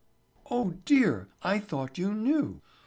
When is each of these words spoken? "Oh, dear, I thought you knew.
"Oh, 0.49 0.71
dear, 0.83 1.27
I 1.43 1.59
thought 1.59 1.99
you 1.99 2.11
knew. 2.11 2.63